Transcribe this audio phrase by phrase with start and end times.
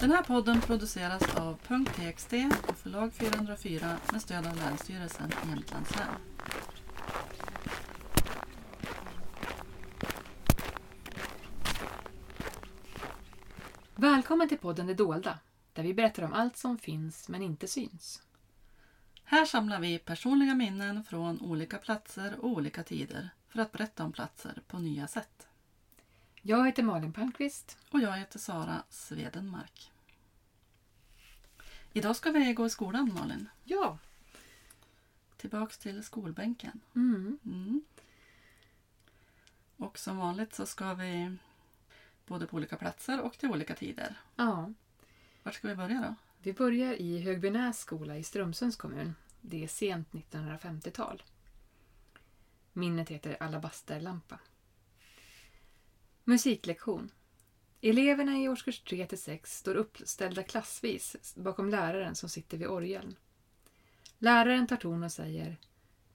[0.00, 2.32] Den här podden produceras av .txt
[2.66, 6.06] och förlag 404 med stöd av Länsstyrelsen i Jämtlands län.
[13.96, 15.38] Välkommen till podden Det dolda,
[15.72, 18.22] där vi berättar om allt som finns men inte syns.
[19.24, 24.12] Här samlar vi personliga minnen från olika platser och olika tider för att berätta om
[24.12, 25.47] platser på nya sätt.
[26.42, 27.78] Jag heter Malin Palmqvist.
[27.90, 29.92] Och jag heter Sara Svedenmark.
[31.92, 33.48] Idag ska vi gå i skolan Malin.
[33.64, 33.98] Ja.
[35.36, 36.80] Tillbaks till skolbänken.
[36.94, 37.38] Mm.
[37.44, 37.82] Mm.
[39.76, 41.36] Och som vanligt så ska vi
[42.26, 44.14] både på olika platser och till olika tider.
[44.36, 44.72] ja.
[45.42, 46.14] Var ska vi börja då?
[46.42, 49.14] Vi börjar i Högbynäs skola i Strömsunds kommun.
[49.40, 51.22] Det är sent 1950-tal.
[52.72, 54.38] Minnet heter Alabasterlampa.
[56.28, 57.10] Musiklektion.
[57.80, 63.16] Eleverna i årskurs 3 till 6 står uppställda klassvis bakom läraren som sitter vid orgeln.
[64.18, 65.56] Läraren tar ton och säger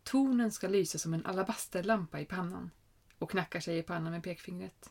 [0.03, 2.71] Tonen ska lysa som en alabasterlampa i pannan
[3.17, 4.89] och knackar sig i pannan med pekfingret.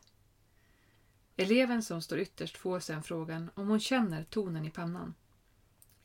[1.36, 5.14] Eleven som står ytterst får sedan frågan om hon känner tonen i pannan.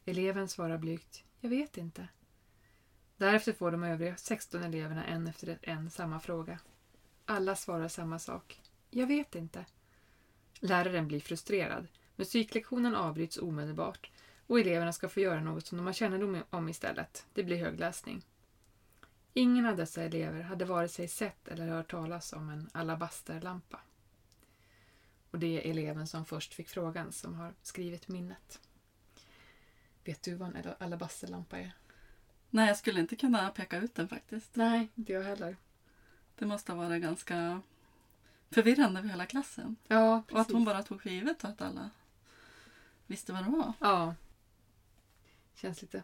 [0.06, 2.08] Eleven svarar blygt Jag vet inte.
[3.18, 6.60] Därefter får de övriga 16 eleverna en efter en samma fråga.
[7.26, 8.62] Alla svarar samma sak.
[8.90, 9.66] Jag vet inte.
[10.60, 11.88] Läraren blir frustrerad.
[12.16, 14.12] Musiklektionen avbryts omedelbart
[14.48, 17.26] och eleverna ska få göra något som de har kännedom om istället.
[17.34, 18.26] Det blir högläsning.
[19.34, 23.80] Ingen av dessa elever hade vare sig sett eller hört talas om en alabasterlampa.
[25.32, 28.60] Och det är eleven som först fick frågan som har skrivit minnet.
[30.04, 31.72] Vet du vad en alabasterlampa är?
[32.50, 34.56] Nej, jag skulle inte kunna peka ut den faktiskt.
[34.56, 35.58] Nej, inte jag heller.
[36.36, 37.62] Det måste varit ganska
[38.52, 39.76] förvirrande för hela klassen.
[39.88, 41.90] Ja, Och att hon bara tog för givet att alla
[43.08, 43.74] visste vad det var.
[43.80, 44.16] Ja.
[45.56, 46.04] Känns lite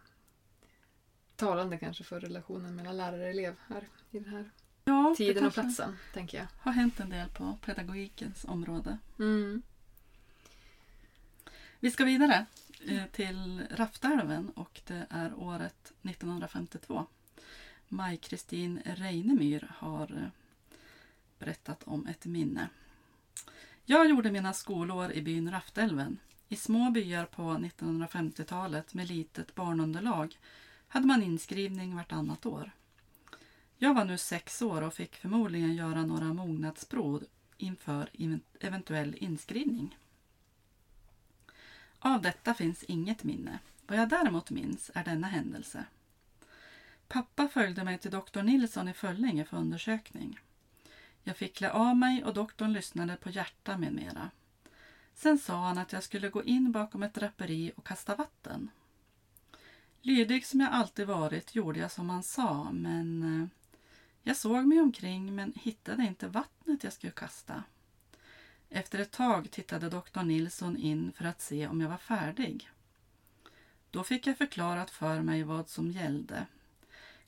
[1.35, 4.49] talande kanske för relationen mellan lärare och elev här i den här
[4.85, 6.47] Ja, tiden och platsen, tänker jag.
[6.59, 8.97] har hänt en del på pedagogikens område.
[9.19, 9.61] Mm.
[11.79, 12.45] Vi ska vidare
[12.85, 17.05] eh, till Raftälven och det är året 1952.
[17.87, 20.27] Maj-Kristin Reinemyr har eh,
[21.43, 22.69] berättat om ett minne.
[23.85, 26.19] Jag gjorde mina skolår i byn Raftälven.
[26.49, 30.37] I små byar på 1950-talet med litet barnunderlag
[30.87, 32.71] hade man inskrivning vartannat år.
[33.77, 37.23] Jag var nu sex år och fick förmodligen göra några mognadsprov
[37.57, 38.09] inför
[38.59, 39.97] eventuell inskrivning.
[41.99, 43.59] Av detta finns inget minne.
[43.87, 45.85] Vad jag däremot minns är denna händelse.
[47.07, 50.39] Pappa följde mig till doktor Nilsson i Föllinge för undersökning.
[51.23, 54.31] Jag fick klä av mig och doktorn lyssnade på hjärta med mera.
[55.15, 58.69] Sen sa han att jag skulle gå in bakom ett draperi och kasta vatten.
[60.01, 63.47] Lydig som jag alltid varit gjorde jag som han sa, men eh,
[64.23, 67.63] jag såg mig omkring men hittade inte vattnet jag skulle kasta.
[68.69, 72.69] Efter ett tag tittade doktor Nilsson in för att se om jag var färdig.
[73.91, 76.45] Då fick jag förklarat för mig vad som gällde.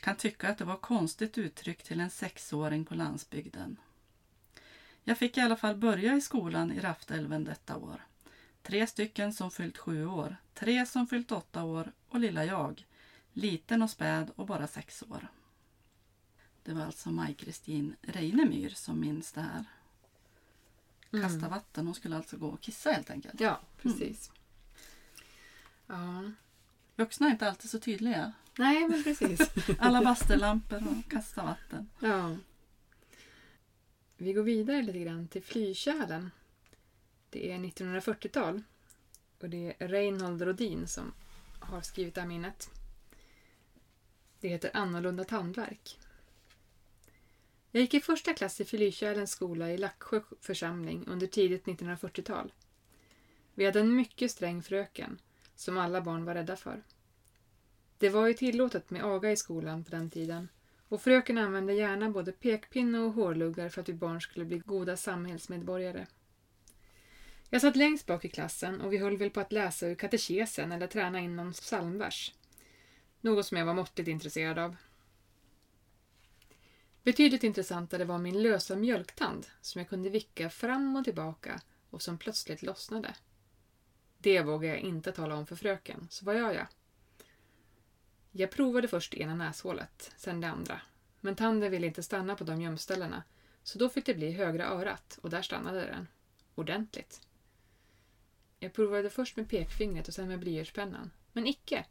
[0.05, 3.77] Kan tycka att det var konstigt uttryck till en sexåring på landsbygden.
[5.03, 8.05] Jag fick i alla fall börja i skolan i Raftälven detta år.
[8.61, 12.85] Tre stycken som fyllt sju år, tre som fyllt åtta år och lilla jag,
[13.33, 15.27] liten och späd och bara sex år.
[16.63, 19.66] Det var alltså Maj-Kristin Reinemyr som minns det här.
[21.11, 21.49] Kasta Mm.
[21.49, 23.39] vatten, hon skulle alltså gå och kissa helt enkelt.
[23.39, 24.31] Ja, precis.
[25.87, 26.31] Ja.
[26.95, 28.33] Vuxna är inte alltid så tydliga.
[28.57, 29.51] Nej, men precis.
[29.79, 31.89] Alla bastulampor och kasta vatten.
[31.99, 32.35] ja.
[34.17, 36.31] Vi går vidare lite grann till Flykärlen.
[37.29, 38.63] Det är 1940-tal.
[39.39, 41.13] Och det är Reinhold Rodin som
[41.59, 42.69] har skrivit det här minnet.
[44.39, 45.99] Det heter Annorlunda tandverk.
[47.72, 52.53] Jag gick i första klass i Flykärlens skola i Laxsjö församling under tidigt 1940-tal.
[53.53, 55.22] Vi hade en mycket sträng fröken
[55.55, 56.84] som alla barn var rädda för.
[57.97, 60.47] Det var ju tillåtet med aga i skolan på den tiden
[60.89, 64.97] och fröken använde gärna både pekpinne och hårluggar för att vi barn skulle bli goda
[64.97, 66.07] samhällsmedborgare.
[67.49, 70.71] Jag satt längst bak i klassen och vi höll väl på att läsa ur katekesen
[70.71, 72.33] eller träna in någon psalmvers.
[73.21, 74.75] Något som jag var måttligt intresserad av.
[77.03, 82.17] Betydligt intressantare var min lösa mjölktand som jag kunde vicka fram och tillbaka och som
[82.17, 83.15] plötsligt lossnade.
[84.17, 86.67] Det vågade jag inte tala om för fröken, så vad gör jag?
[88.37, 90.82] Jag provade först ena näshålet, sen det andra.
[91.22, 93.23] Men tanden ville inte stanna på de gömställena,
[93.64, 96.08] så då fick det bli högra örat och där stannade den.
[96.55, 97.22] Ordentligt.
[98.59, 101.11] Jag provade först med pekfingret och sen med blyertspennan.
[101.32, 101.85] Men icke.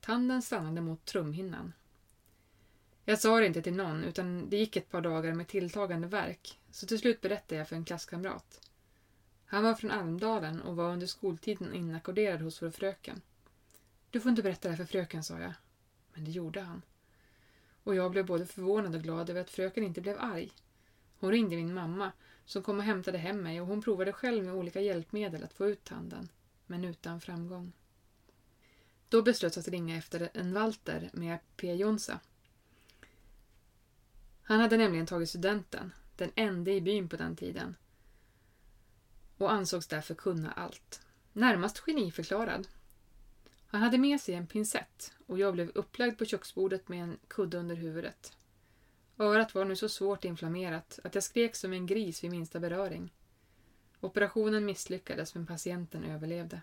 [0.00, 1.72] Tanden stannade mot trumhinnan.
[3.04, 6.58] Jag sa det inte till någon, utan det gick ett par dagar med tilltagande verk,
[6.70, 8.68] så till slut berättade jag för en klasskamrat.
[9.46, 13.22] Han var från Almdalen och var under skoltiden inackorderad hos vår fröken.
[14.10, 15.52] Du får inte berätta det här för fröken, sa jag.
[16.14, 16.82] Men det gjorde han.
[17.82, 20.52] Och jag blev både förvånad och glad över att fröken inte blev arg.
[21.18, 22.12] Hon ringde min mamma,
[22.44, 25.66] som kom och hämtade hem mig och hon provade själv med olika hjälpmedel att få
[25.66, 26.28] ut tanden,
[26.66, 27.72] men utan framgång.
[29.08, 31.74] Då beslöts att ringa efter en Walter med P.
[31.74, 32.20] Jonsa.
[34.42, 37.76] Han hade nämligen tagit studenten, den enda i byn på den tiden,
[39.38, 41.00] och ansågs därför kunna allt.
[41.32, 42.68] Närmast geniförklarad.
[43.72, 47.58] Han hade med sig en pincett och jag blev upplagd på köksbordet med en kudde
[47.58, 48.36] under huvudet.
[49.18, 53.14] Örat var nu så svårt inflammerat att jag skrek som en gris vid minsta beröring.
[54.00, 56.62] Operationen misslyckades men patienten överlevde.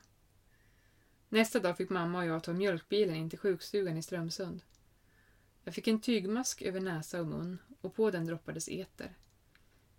[1.29, 4.61] Nästa dag fick mamma och jag ta mjölkbilen in till sjukstugan i Strömsund.
[5.63, 9.17] Jag fick en tygmask över näsa och mun och på den droppades eter.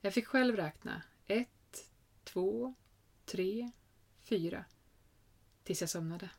[0.01, 1.91] Jag fick själv räkna ett,
[2.25, 2.75] två,
[3.25, 3.71] tre,
[4.21, 4.65] fyra
[5.65, 6.31] tills jag somnade.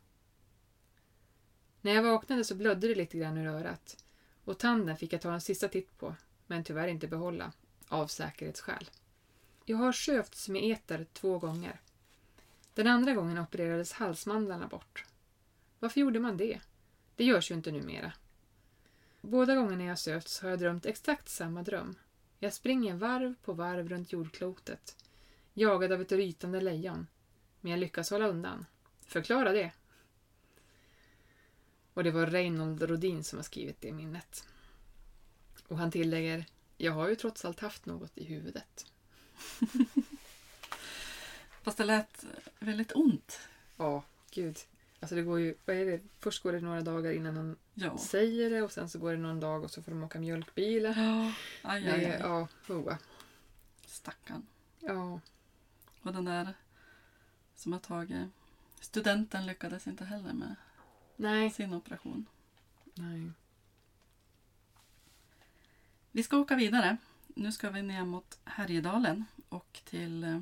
[1.82, 4.04] När jag vaknade så blödde det lite grann ur örat
[4.44, 6.16] och tanden fick jag ta en sista titt på,
[6.48, 7.52] men tyvärr inte behålla,
[7.88, 8.90] av säkerhetsskäl.
[9.66, 11.80] Jag har sövts med eter två gånger.
[12.74, 15.06] Den andra gången opererades halsmandlarna bort.
[15.80, 16.60] Varför gjorde man det?
[17.16, 18.14] Det görs ju inte numera.
[19.22, 21.96] Båda gångerna jag sövts har jag drömt exakt samma dröm.
[22.40, 25.06] Jag springer varv på varv runt jordklotet,
[25.54, 27.08] jagad av ett rytande lejon.
[27.62, 28.66] Men jag lyckas hålla undan.
[29.02, 29.72] Förklara det.
[32.00, 34.48] Och det var Reinhold Rodin som har skrivit det minnet.
[35.68, 36.46] Och han tillägger,
[36.78, 38.86] jag har ju trots allt haft något i huvudet.
[41.64, 42.26] Fast det lät
[42.60, 43.40] väldigt ont.
[43.78, 44.58] Ja, gud.
[45.00, 46.02] Alltså det går ju, vad är det?
[46.20, 47.98] Först går det några dagar innan han Ja.
[47.98, 50.94] säger det och sen så går det någon dag och så får de åka mjölkbilen.
[51.06, 52.18] Ja, aj, aj, aj.
[52.20, 52.98] ja, hoa.
[53.86, 54.48] Stackarn.
[54.80, 55.20] Ja,
[56.02, 56.54] Och den där
[57.56, 58.28] som har tagit...
[58.80, 60.56] Studenten lyckades inte heller med
[61.20, 61.50] nej.
[61.50, 62.26] sin operation.
[62.94, 63.32] nej.
[66.12, 66.98] Vi ska åka vidare.
[67.28, 70.40] Nu ska vi ner mot Härjedalen och till eh,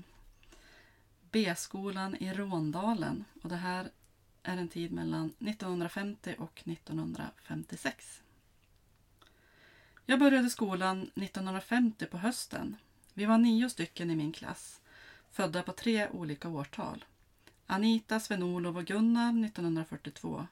[1.31, 3.25] B-skolan i Råndalen.
[3.43, 3.89] Och det här
[4.43, 8.21] är en tid mellan 1950 och 1956.
[10.05, 12.75] Jag började skolan 1950 på hösten.
[13.13, 14.81] Vi var nio stycken i min klass,
[15.31, 17.05] födda på tre olika årtal.
[17.65, 20.47] Anita, Sven-Olof och Gunnar 1942.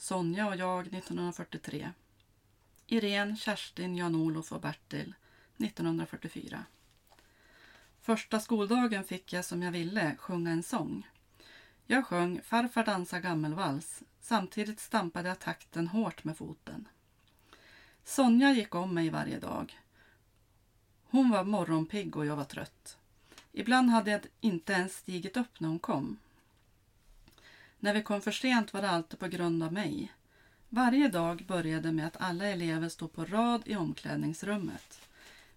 [0.00, 1.90] Sonja och jag 1943.
[2.86, 5.14] Irene, Kerstin, Jan-Olof och Bertil
[5.58, 6.64] 1944.
[8.00, 11.08] Första skoldagen fick jag som jag ville sjunga en sång.
[11.86, 14.02] Jag sjöng Farfar dansar gammelvals.
[14.20, 16.88] Samtidigt stampade jag takten hårt med foten.
[18.04, 19.80] Sonja gick om mig varje dag.
[21.04, 22.98] Hon var morgonpigg och jag var trött.
[23.52, 26.18] Ibland hade jag inte ens stigit upp när hon kom.
[27.82, 30.12] När vi kom för sent var det alltid på grund av mig.
[30.68, 35.00] Varje dag började med att alla elever stod på rad i omklädningsrummet.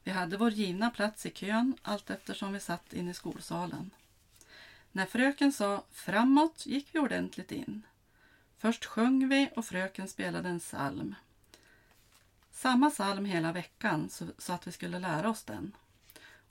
[0.04, 3.92] Vi hade vår givna plats i kön allt eftersom vi satt inne i skolsalen.
[4.92, 7.82] När fröken sa framåt gick vi ordentligt in.
[8.58, 11.16] Först sjöng vi och fröken spelade en psalm.
[12.52, 15.76] Samma psalm hela veckan så, så att vi skulle lära oss den.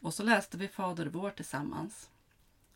[0.00, 2.08] Och så läste vi Fader vår tillsammans.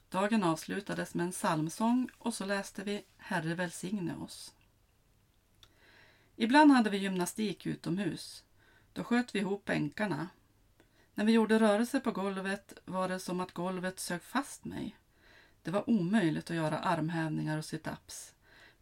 [0.08, 4.54] Dagen avslutades med en psalmsång och så läste vi Herre välsigne oss.
[6.36, 8.44] Ibland hade vi gymnastik utomhus.
[8.92, 10.28] Då sköt vi ihop bänkarna.
[11.14, 14.96] När vi gjorde rörelser på golvet var det som att golvet sög fast mig.
[15.62, 18.32] Det var omöjligt att göra armhävningar och sit-ups.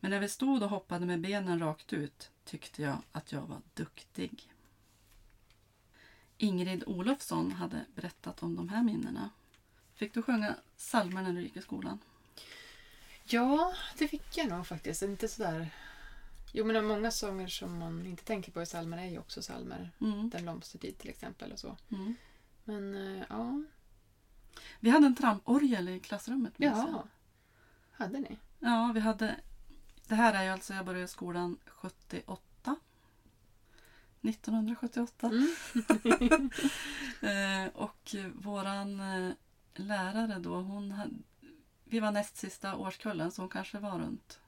[0.01, 3.61] Men när vi stod och hoppade med benen rakt ut tyckte jag att jag var
[3.75, 4.53] duktig.
[6.39, 9.31] Ingrid Olofsson hade berättat om de här minnena.
[9.95, 11.99] Fick du sjunga psalmer när du gick i skolan?
[13.25, 15.03] Ja, det fick jag nog faktiskt.
[15.03, 15.71] Inte sådär...
[16.53, 19.91] Jo, men många sånger som man inte tänker på i psalmer är ju också psalmer.
[20.01, 20.31] Mm.
[20.31, 21.77] Den blomstertid till exempel och så.
[21.93, 22.15] Mm.
[22.65, 23.63] Men eh, ja,
[24.81, 26.53] Vi hade en tramporgel i klassrummet.
[26.57, 27.05] ja.
[27.93, 28.39] Hade ni?
[28.59, 29.37] Ja, vi hade...
[30.07, 32.77] Det här är ju alltså, jag började skolan 78.
[34.23, 35.31] 1978.
[35.31, 36.51] Mm.
[37.21, 39.33] Eh, och våran eh,
[39.79, 41.15] lärare då, hon hade,
[41.85, 44.41] vi var näst sista årskullen så hon kanske var runt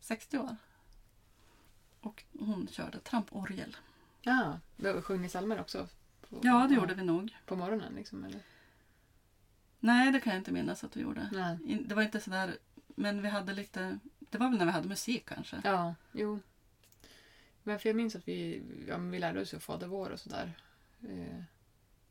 [0.00, 0.56] 60 år.
[2.00, 3.76] Och hon körde tramporgel.
[4.22, 5.88] Ja, då sjöng ni psalmer också?
[6.28, 7.36] På, Ja, det gjorde vi nog.
[7.46, 8.24] På morgonen liksom?
[8.24, 8.40] Eller?
[9.80, 11.28] Nej, det kan jag inte minnas att vi gjorde.
[11.32, 11.84] Nej.
[11.86, 13.98] Det var inte sådär Men vi hade lite...
[14.18, 15.60] Det var väl när vi hade musik kanske?
[15.64, 16.40] Ja, jo.
[17.62, 20.52] Men för jag minns att vi, ja, vi lärde oss ju Fader vår och sådär.
[21.02, 21.42] Eh,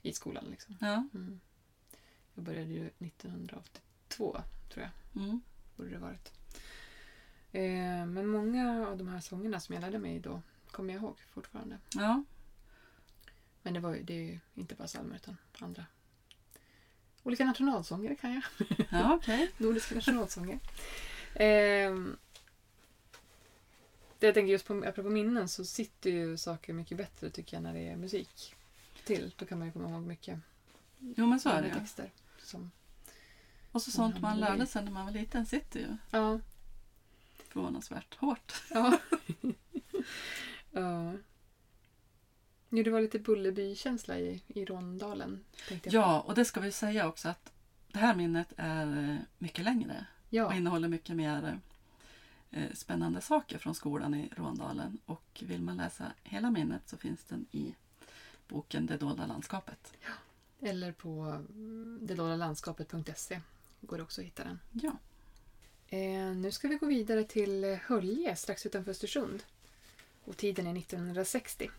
[0.02, 0.78] I skolan liksom.
[0.82, 1.08] Ja.
[1.14, 1.40] Mm.
[2.36, 5.24] Jag började ju 1982, tror jag.
[5.24, 5.42] Mm.
[5.76, 6.32] Borde det varit.
[7.52, 11.18] Eh, men många av de här sångerna som jag lärde mig då kommer jag ihåg
[11.30, 11.78] fortfarande.
[11.96, 12.24] Ja.
[13.62, 15.86] Men det, var ju, det är ju inte bara psalmer utan andra.
[17.24, 18.44] Olika nationalsånger kan jag.
[18.92, 19.52] Ja, okej.
[19.58, 20.60] Nordiska nationalsånger.
[21.36, 22.18] Ehm,
[24.20, 27.64] det jag tänker just på, apropå minnen så sitter ju saker mycket bättre tycker jag
[27.64, 28.56] när det är musik
[29.06, 29.34] till.
[29.38, 30.40] Då kan man ju komma ihåg mycket
[31.00, 32.12] Jo, men så är det texter.
[32.44, 32.72] Som,
[33.72, 36.40] Och så sånt man lärde sig när man var liten sitter ju ja,
[37.48, 38.54] förvånansvärt hårt.
[38.70, 39.00] ja.
[40.72, 41.14] ja.
[42.70, 44.66] Jo, det var lite Bullerby-känsla i, i
[45.84, 45.94] jag.
[45.94, 47.52] Ja, och det ska vi säga också att
[47.88, 50.54] det här minnet är eh, mycket längre och ja.
[50.54, 51.60] innehåller mycket mer
[52.52, 55.00] eh, spännande saker från skolan i Råndalen.
[55.06, 57.76] Och vill man läsa hela minnet så finns den i
[58.48, 59.94] boken Det dolda landskapet.
[60.64, 63.42] Eller på mm, detdolalandskapet.se
[63.82, 64.60] går det också att hitta den.
[64.72, 64.98] Ja,
[65.94, 69.44] Eh, nu ska vi gå vidare till Hölje strax utanför Östersund.
[70.24, 71.70] Och tiden är 1960.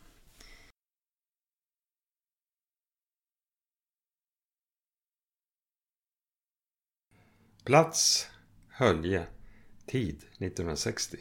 [7.64, 8.28] Plats
[8.68, 9.26] Hölje.
[9.86, 11.16] Tid 1960.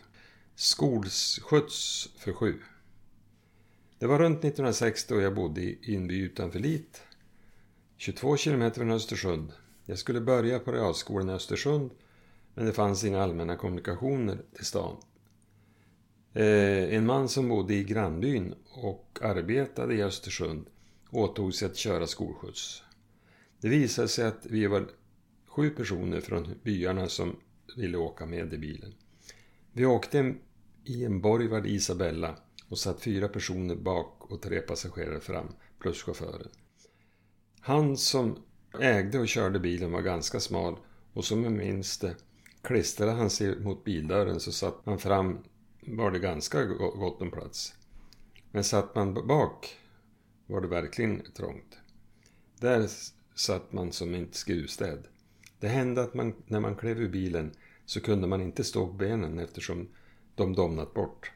[0.55, 2.61] Skolskjuts för sju.
[3.99, 7.03] Det var runt 1960 och jag bodde i en by utanför Lit.
[8.03, 9.51] 22 kilometer från Östersund.
[9.85, 11.91] Jag skulle börja på realskolan i Östersund
[12.53, 14.97] men det fanns inga allmänna kommunikationer till stan.
[16.33, 20.65] Eh, en man som bodde i grannbyn och arbetade i Östersund
[21.09, 22.83] åtog sig att köra skolskjuts.
[23.61, 24.87] Det visade sig att vi var
[25.47, 27.35] sju personer från byarna som
[27.75, 28.93] ville åka med i bilen.
[29.71, 30.35] Vi åkte
[30.83, 32.35] i en Borgvard Isabella
[32.69, 35.47] och satt fyra personer bak och tre passagerare fram,
[35.79, 36.49] plus chauffören.
[37.65, 38.37] Han som
[38.79, 40.77] ägde och körde bilen var ganska smal
[41.13, 42.15] och som jag minns det
[42.61, 45.37] klistrade han sig mot bildörren så satt man fram
[45.81, 47.73] var det ganska gott om plats.
[48.51, 49.77] Men satt man bak
[50.47, 51.77] var det verkligen trångt.
[52.59, 52.89] Där
[53.35, 55.07] satt man som ett skruvstäd.
[55.59, 57.51] Det hände att man, när man klev ur bilen
[57.85, 59.87] så kunde man inte stå på benen eftersom
[60.35, 61.31] de domnat bort.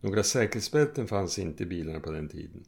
[0.00, 2.64] Några säkerhetsbälten fanns inte i bilarna på den tiden.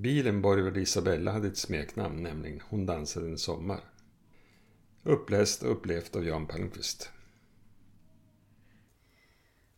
[0.00, 3.80] Bilen Borgvard Isabella hade ett smeknamn, nämligen Hon dansade en sommar.
[5.02, 7.10] Uppläst och upplevt av Jan Palmqvist.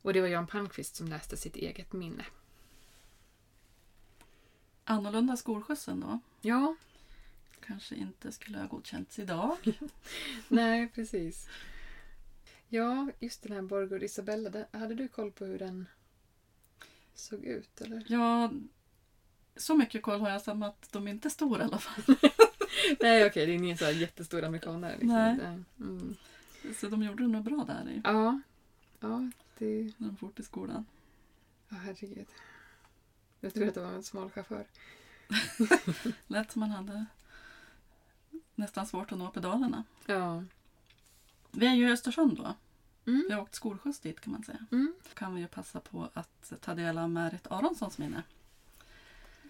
[0.03, 2.25] Och det var Jan Palmqvist som läste sitt eget minne.
[4.85, 6.19] annorlunda skolskjutsen då.
[6.41, 6.77] Ja,
[7.61, 9.57] Kanske inte skulle ha godkänts idag.
[10.49, 11.49] nej precis.
[12.69, 14.67] Ja, just den här Borgård Isabella.
[14.73, 15.87] Hade du koll på hur den
[17.15, 17.81] såg ut?
[17.81, 18.05] Eller?
[18.09, 18.51] Ja,
[19.57, 22.05] så mycket koll har jag som att de inte är stora i alla fall.
[23.01, 24.93] nej, okej, det är ingen så här jättestor amerikanare.
[24.93, 25.09] Liksom.
[25.09, 25.39] Nej.
[25.81, 26.17] Mm.
[26.77, 28.41] Så de gjorde det nog bra där i, Ja,
[29.01, 29.93] ja, det...
[29.97, 30.87] när de for till skolan.
[31.69, 32.27] Ja, herregud.
[33.41, 34.67] Jag tror att det var en smal chaufför.
[36.27, 37.07] Lät som man hade
[38.55, 39.85] nästan svårt att nå pedalerna.
[40.07, 40.45] Ja.
[41.51, 42.55] Vi är ju i Östersund då.
[43.11, 43.25] Mm.
[43.29, 44.67] Vi har åkt skolskjuts dit kan man säga.
[44.73, 44.95] Mm.
[45.15, 48.23] kan vi ju passa på att ta del av Märit Aronssons minne.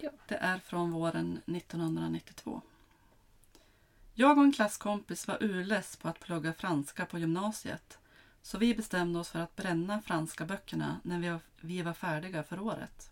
[0.03, 0.09] Ja.
[0.27, 2.61] Det är från våren 1992.
[4.13, 7.97] Jag och en klasskompis var urless på att plugga franska på gymnasiet
[8.41, 12.43] så vi bestämde oss för att bränna franska böckerna när vi var, vi var färdiga
[12.43, 13.11] för året.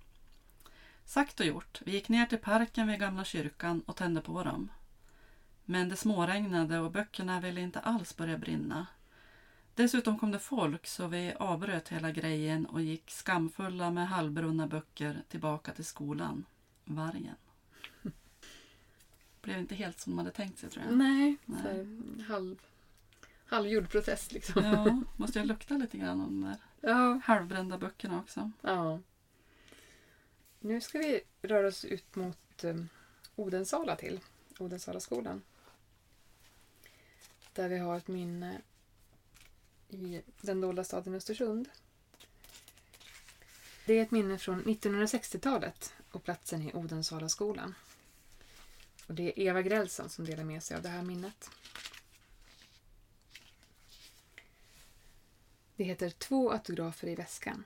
[1.05, 1.81] Sagt och gjort.
[1.85, 4.71] Vi gick ner till parken vid gamla kyrkan och tände på dem.
[5.65, 8.87] Men det småregnade och böckerna ville inte alls börja brinna.
[9.75, 15.23] Dessutom kom det folk så vi avbröt hela grejen och gick skamfulla med halvbrunna böcker
[15.29, 16.45] tillbaka till skolan.
[16.95, 17.35] Vargen.
[19.41, 20.97] Blev inte helt som man hade tänkt sig tror jag.
[20.97, 21.61] Nej, Nej.
[21.63, 22.61] Så halv,
[23.45, 24.63] halvgjord protest liksom.
[24.63, 26.57] Ja, måste jag lukta lite grann om de där
[26.89, 27.19] Ja.
[27.23, 28.51] halvbrända böckerna också.
[28.61, 28.99] ja.
[30.59, 32.89] Nu ska vi röra oss ut mot um,
[33.35, 34.19] Odensala till.
[34.59, 35.41] Odensala skolan.
[37.53, 38.61] Där vi har ett minne
[39.89, 41.69] i den dolda staden Östersund.
[43.89, 47.75] Det är ett minne från 1960-talet och platsen är Odensala skolan.
[49.07, 51.49] Och det är Eva Grälsson som delar med sig av det här minnet.
[55.75, 57.65] Det heter Två autografer i väskan.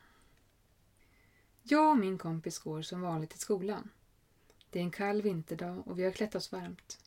[1.64, 3.90] Jag och min kompis går som vanligt till skolan.
[4.70, 7.00] Det är en kall vinterdag och vi har klätt oss varmt.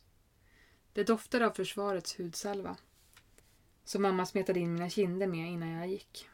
[0.93, 2.77] Det doftar av försvarets hudsalva.
[3.83, 6.27] som mamma smetade in mina kinder med innan jag gick.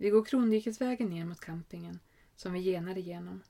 [0.00, 1.98] Vi går Krondikesvägen ner mot campingen
[2.36, 3.42] som vi genar igenom.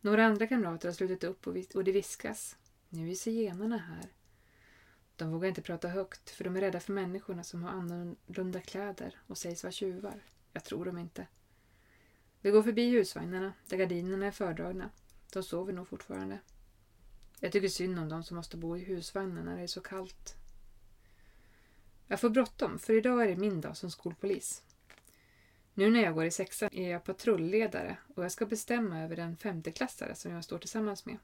[0.00, 2.56] Några andra kamrater har slutit upp och, vis- och det viskas.
[2.88, 4.12] Nu är zigenarna här.
[5.16, 9.20] De vågar inte prata högt för de är rädda för människorna som har annorlunda kläder
[9.26, 10.24] och sägs vara tjuvar.
[10.52, 11.26] Jag tror dem inte.
[12.40, 14.90] Vi går förbi husvagnarna där gardinerna är fördragna.
[15.32, 16.38] De sover nog fortfarande.
[17.40, 20.34] Jag tycker synd om de som måste bo i husvagnen när det är så kallt.
[22.06, 24.62] Jag får bråttom för idag är det min dag som skolpolis.
[25.80, 29.36] Nu när jag går i sexan är jag patrulledare och jag ska bestämma över den
[29.36, 31.16] femteklassare som jag står tillsammans med.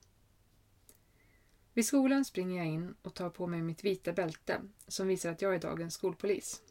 [1.73, 5.43] Vid skolan springer jag in och tar på mig mitt vita bälte som visar att
[5.43, 6.63] jag är dagens skolpolis.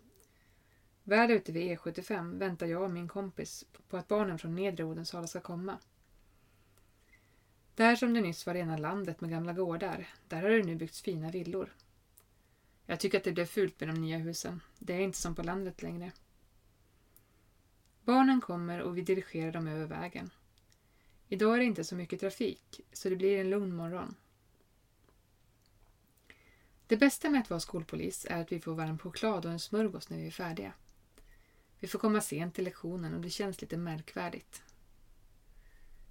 [1.04, 5.28] Väl ute vid E75 väntar jag och min kompis på att barnen från nedre Odensala
[5.28, 5.78] ska komma.
[7.76, 11.02] Där som det nyss var rena landet med gamla gårdar, där har det nu byggts
[11.02, 11.76] fina villor.
[12.86, 14.62] Jag tycker att det blev fult med de nya husen.
[14.80, 16.12] Det är inte som på landet längre.
[18.06, 20.30] Barnen kommer och vi dirigerar dem över vägen.
[21.28, 24.16] Idag är det inte så mycket trafik, så det blir en lugn morgon.
[26.88, 30.10] Det bästa med att vara skolpolis är att vi får varm choklad och en smörgås
[30.10, 30.74] när vi är färdiga.
[31.80, 34.64] Vi får komma sent till lektionen och det känns lite märkvärdigt.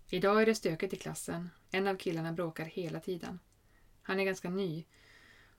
[0.08, 1.50] Idag är det stökigt i klassen.
[1.70, 3.38] En av killarna bråkar hela tiden.
[4.02, 4.84] Han är ganska ny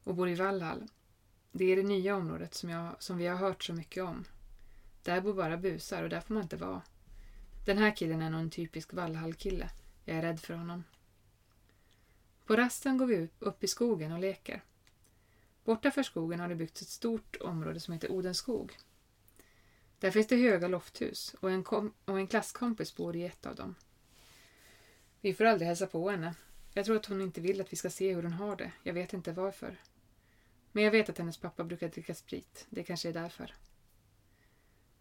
[0.04, 0.88] och bor i Vallhall.
[1.52, 4.26] Det är det nya området som, jag, som vi har hört så mycket om.
[5.06, 6.82] Där bor bara busar och där får man inte vara.
[7.66, 9.70] Den här killen är nog en typisk Vallhall-kille.
[10.06, 10.84] Jag är rädd för honom.
[12.46, 14.64] På rasten går vi upp i skogen och leker.
[15.64, 18.78] Borta skogen har det byggts ett stort område som heter Odenskog.
[20.00, 23.56] Där finns det höga lofthus och en, kom- och en klasskompis bor i ett av
[23.56, 23.76] dem.
[25.22, 26.36] Vi får aldrig hälsa på henne.
[26.74, 28.72] Jag tror att hon inte vill att vi ska se hur hon har det.
[28.84, 29.78] Jag vet inte varför.
[30.72, 32.66] Men jag vet att hennes pappa brukar dricka sprit.
[32.70, 33.54] Det kanske är därför.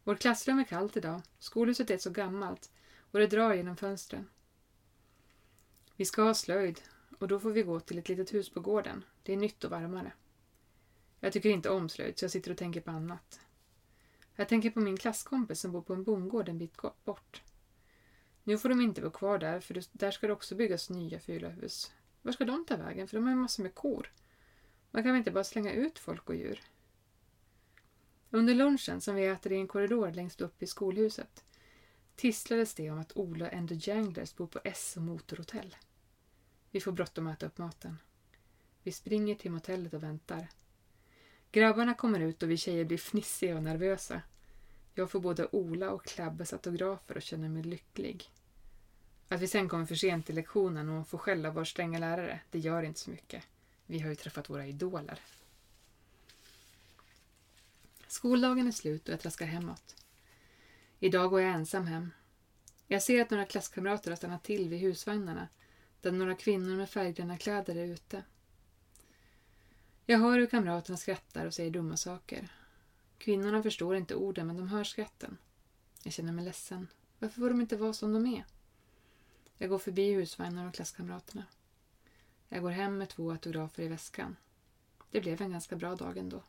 [0.04, 1.22] Vårt klassrum är kallt idag.
[1.38, 2.70] Skolhuset är så gammalt
[3.10, 4.28] och det drar genom fönstren.
[5.96, 6.80] Vi ska ha slöjd
[7.18, 9.04] och då får vi gå till ett litet hus på gården.
[9.22, 10.12] Det är nytt och varmare.
[11.20, 13.40] Jag tycker inte om slöjd så jag sitter och tänker på annat.
[14.36, 17.42] Jag tänker på min klasskompis som bor på en bondgård en bit bort.
[18.42, 21.48] Nu får de inte bo kvar där för där ska det också byggas nya fula
[21.48, 21.92] hus.
[22.22, 23.08] Var ska de ta vägen?
[23.08, 24.12] För de har ju massor med kor.
[24.90, 26.62] Man kan väl inte bara slänga ut folk och djur?
[28.34, 31.44] Under lunchen som vi äter i en korridor längst upp i skolhuset
[32.16, 35.76] tisslades det om att Ola and the Janglers bor på S och Motorhotell.
[36.70, 37.98] Vi får bråttom att äta upp maten.
[38.82, 40.48] Vi springer till motellet och väntar.
[41.52, 44.22] Grabbarna kommer ut och vi tjejer blir fnissiga och nervösa.
[44.94, 48.30] Jag får både Ola och Klabbes autografer och känner mig lycklig.
[49.28, 52.40] Att vi sen kommer för sent till lektionen och får skäll av vår stränga lärare,
[52.50, 53.44] det gör inte så mycket.
[53.86, 55.20] Vi har ju träffat våra idoler.
[58.14, 59.96] Skoldagen är slut och jag traskar hemåt.
[61.00, 62.10] Idag går jag ensam hem.
[62.86, 65.48] Jag ser att några klasskamrater har stannat till vid husvagnarna
[66.00, 68.22] där några kvinnor med färggranna kläder är ute.
[70.06, 72.48] Jag hör hur kamraterna skrattar och säger dumma saker.
[73.18, 75.38] Kvinnorna förstår inte orden men de hör skratten.
[76.02, 76.88] Jag känner mig ledsen.
[77.18, 78.44] Varför får de inte vara som de är?
[79.58, 81.44] Jag går förbi husvagnar och klasskamraterna.
[82.48, 84.36] Jag går hem med två autografer i väskan.
[85.10, 86.42] Det blev en ganska bra dag ändå.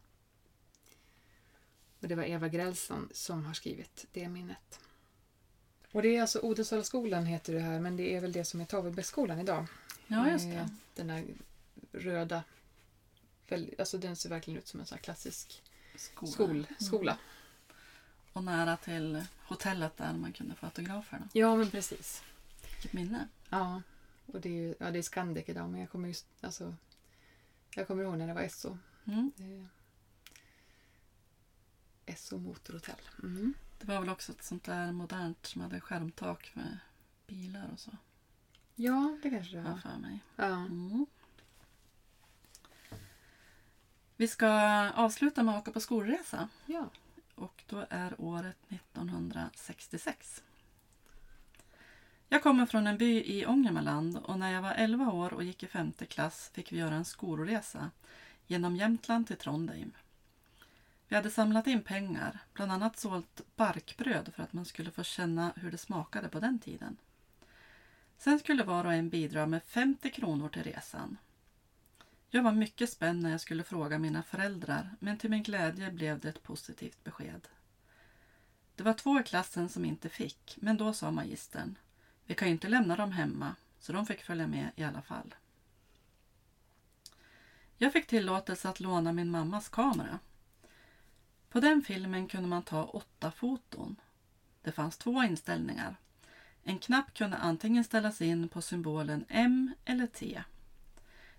[2.06, 4.80] Och det var Eva Grälsson som har skrivit det minnet.
[5.92, 8.66] Och det är alltså Odensalaskolan heter det här, men det är väl det som är
[8.66, 9.68] Tavelbäcksskolan idag.
[10.08, 10.70] Ja, just det.
[10.96, 11.26] Den där
[11.92, 12.44] röda,
[13.80, 15.64] alltså den ser verkligen ut som en sån klassisk
[15.96, 16.32] Skola.
[16.32, 17.18] skol, skola.
[18.34, 21.30] Och nära till hotellet där man kunde få autograferna.
[21.34, 22.24] Ja, men precis.
[22.74, 23.28] Vilket minne.
[23.50, 23.82] Ja,
[24.26, 26.76] och det är ju ja, det är Scandic idag, men jag kommer just, alltså,
[27.76, 28.78] jag kommer ihåg när det var Esso.
[29.06, 29.32] Mm.
[29.38, 29.68] Eh,
[32.06, 33.02] Esso Motorhotell.
[33.24, 33.54] Mm.
[33.80, 36.78] Det var väl också ett sånt där modernt som hade skärmtak med
[37.28, 37.92] bilar och så.
[38.76, 39.78] Ja, det kanske det var.
[39.78, 40.20] för mig.
[40.36, 40.46] Ja.
[40.46, 41.06] Mm.
[44.16, 44.50] Vi ska
[44.92, 46.50] avsluta med att åka på skolresa.
[46.66, 46.90] ja.
[47.36, 50.44] Och då är året 1966.
[52.30, 55.64] Jag kommer från en by i Ångermanland och när jag var 11 år och gick
[55.64, 57.92] i femte klass fick vi göra en skolresa
[58.48, 59.92] genom Jämtland till Trondheim.
[61.08, 65.54] Vi hade samlat in pengar, bland annat sålt barkbröd för att man skulle få känna
[65.56, 66.98] hur det smakade på den tiden.
[68.18, 71.18] Sen skulle var och en bidra med 50 kronor till resan.
[72.30, 76.20] Jag var mycket spänd när jag skulle fråga mina föräldrar men till min glädje blev
[76.20, 77.48] det ett positivt besked.
[78.76, 81.78] Det var två i klassen som inte fick, men då sa magistern
[82.26, 85.36] Vi kan ju inte lämna dem hemma, så de fick följa med i alla fall.
[87.78, 90.20] Jag fick tillåtelse att låna min mammas kamera.
[91.56, 93.96] På den filmen kunde man ta åtta foton.
[94.62, 95.96] Det fanns två inställningar.
[96.64, 100.44] En knapp kunde antingen ställas in på symbolen M eller T.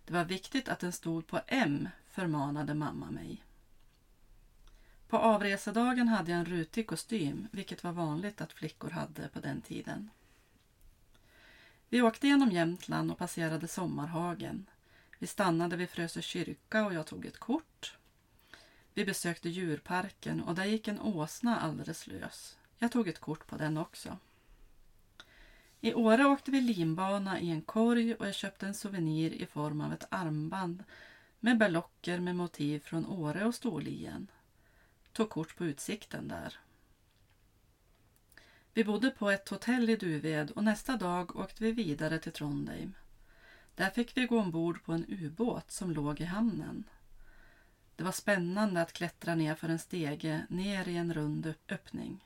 [0.04, 3.44] Det var viktigt att den stod på M, förmanade mamma mig.
[5.08, 9.60] På avresedagen hade jag en rutig kostym, vilket var vanligt att flickor hade på den
[9.60, 10.10] tiden.
[11.88, 14.66] Vi åkte genom Jämtland och passerade Sommarhagen.
[15.18, 17.96] Vi stannade vid Frösö kyrka och jag tog ett kort.
[18.96, 22.58] Vi besökte djurparken och där gick en åsna alldeles lös.
[22.78, 24.18] Jag tog ett kort på den också.
[25.80, 29.80] I Åre åkte vi linbana i en korg och jag köpte en souvenir i form
[29.80, 30.84] av ett armband
[31.40, 34.30] med berlocker med motiv från Åre och Storlien.
[35.12, 36.58] Tog kort på utsikten där.
[38.72, 42.94] Vi bodde på ett hotell i Duved och nästa dag åkte vi vidare till Trondheim.
[43.74, 46.84] Där fick vi gå ombord på en ubåt som låg i hamnen.
[47.96, 52.24] Det var spännande att klättra ner för en stege ner i en rund öppning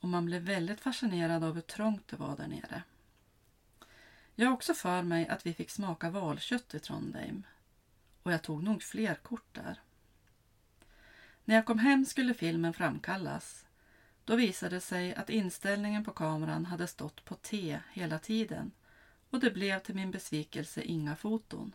[0.00, 2.82] och man blev väldigt fascinerad av hur trångt det var där nere.
[4.34, 7.46] Jag har också för mig att vi fick smaka valkött i Trondheim
[8.22, 9.80] och jag tog nog fler kort där.
[11.44, 13.66] När jag kom hem skulle filmen framkallas.
[14.24, 18.70] Då visade det sig att inställningen på kameran hade stått på T hela tiden
[19.30, 21.74] och det blev till min besvikelse inga foton.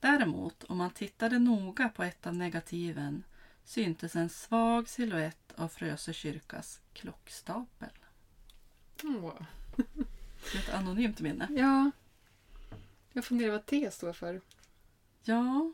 [0.00, 3.24] Däremot, om man tittade noga på ett av negativen
[3.64, 7.90] syntes en svag siluett av Frösö kyrkas klockstapel.
[9.04, 9.32] Åh.
[10.54, 11.48] Ett anonymt minne.
[11.50, 11.90] Ja.
[13.12, 14.40] Jag funderar vad T står för.
[15.22, 15.72] Ja,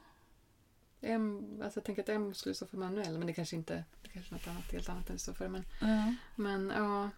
[1.02, 4.08] M, alltså jag tänker att M skulle stå för manuell, men det kanske inte det
[4.08, 5.48] kanske är något annat, helt annat än det står för.
[5.48, 6.14] Men, ja.
[6.36, 7.10] men ja.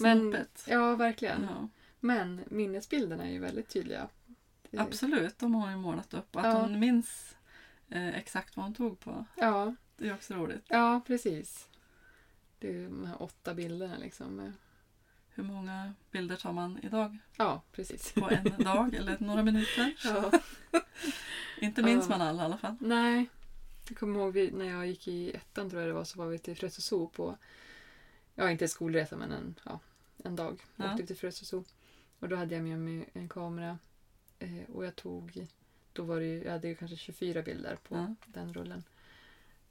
[0.00, 1.42] Men, ja, verkligen.
[1.42, 1.68] Ja,
[2.00, 4.08] Men minnesbilderna är ju väldigt tydliga.
[4.76, 6.36] Absolut, de har ju målat upp.
[6.36, 6.52] Att Ja.
[6.60, 7.36] hon minns
[7.88, 9.24] eh, exakt vad hon tog på.
[9.36, 10.64] Ja, Det är också roligt.
[10.68, 11.68] ja, precis.
[12.58, 14.52] Det är de här åtta bilderna liksom.
[15.30, 17.18] Hur många bilder tar man idag?
[17.36, 18.12] Ja, precis.
[18.12, 19.94] På en dag eller några minuter?
[20.04, 20.30] Ja.
[21.60, 22.76] Inte minns man alla i alla fall.
[22.80, 23.26] Nej.
[23.88, 26.38] Jag kommer ihåg när jag gick i ettan tror jag det var så var vi
[26.38, 27.36] till Frösö Zoo på,
[28.34, 29.80] ja inte skolresa men en, ja,
[30.24, 30.64] en dag.
[30.76, 30.92] Ja.
[30.92, 31.64] Åkte till Frösö Zoo.
[32.18, 33.78] Och då hade jag med mig en kamera
[34.38, 35.46] eh, och jag tog,
[35.92, 38.14] då var det ju, jag hade ju kanske 24 bilder på Ja.
[38.26, 38.84] den rullen.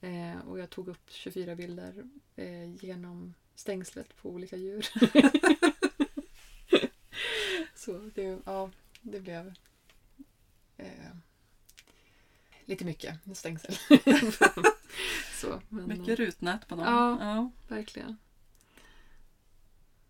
[0.01, 2.03] Eh, och jag tog upp 24 bilder
[2.35, 4.87] eh, genom stängslet på olika djur.
[7.75, 9.53] så det, ja, det blev
[10.77, 11.11] eh,
[12.65, 13.75] lite mycket stängsel.
[15.41, 16.85] så, men, Mycket rutnät på dem.
[16.85, 17.17] Ja.
[17.21, 18.17] Ja, Verkligen.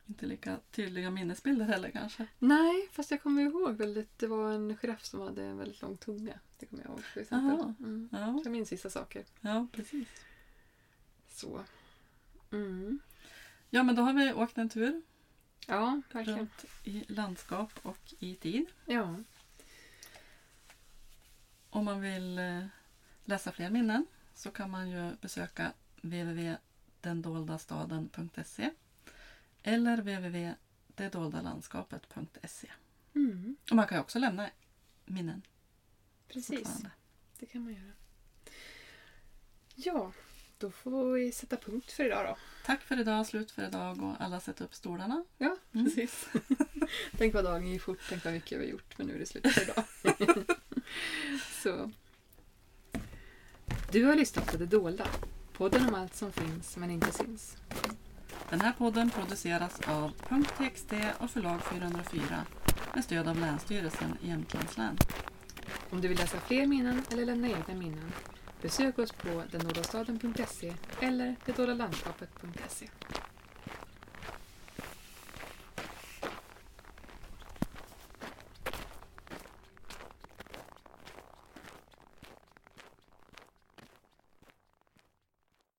[0.08, 2.28] Inte lika tydliga minnesbilder heller kanske.
[2.40, 5.98] Nej, fast jag kommer ihåg väldigt, det var en giraff som hade en väldigt lång
[5.98, 6.40] tunga.
[6.60, 7.60] Det kommer jag ihåg till exempel.
[7.60, 7.74] Aha.
[7.80, 8.10] Mm.
[8.12, 9.26] Ja, Jag minns vissa saker.
[9.42, 10.08] ja precis.
[11.30, 11.62] Så.
[12.52, 13.00] Mm.
[13.70, 15.02] Ja, men då har vi åkt en tur
[15.68, 16.40] Ja, verkligen.
[16.40, 18.66] runt i landskap och i tid.
[18.86, 19.16] Ja.
[21.70, 22.66] Om man vill eh,
[23.26, 28.70] läsa fler minnen så kan man ju besöka www.dendoldastaden.se
[29.68, 32.72] eller www.detdoldalandskapet.se.
[33.16, 33.56] Mm.
[33.70, 34.50] Och man kan ju också lämna
[35.06, 35.42] minnen
[36.28, 36.70] Precis,
[37.40, 37.92] det kan man göra.
[39.76, 40.12] Ja,
[40.58, 42.38] då får vi sätta punkt för idag då.
[42.66, 45.24] Tack för idag, slut för idag och alla sätter upp stolarna.
[45.38, 45.86] Ja, Mm.
[45.86, 46.28] precis.
[47.18, 49.26] tänk vad dagen gick fort, tänk vad mycket vi har gjort, men nu är det
[49.26, 49.84] slut för idag.
[51.64, 51.92] Så.
[53.92, 55.08] Du har lyssnat på Det Dolda.
[55.54, 57.58] Podden om allt som finns men inte syns.
[58.50, 62.22] Den här podden produceras av .txt och förlag 404
[62.94, 64.98] med stöd av Länsstyrelsen i Jämtlands län.
[65.90, 68.12] Om du vill läsa fler minnen eller lämna egna minnen
[68.62, 72.88] besök oss på dennordastaden.se eller detdoldalandskapet.se.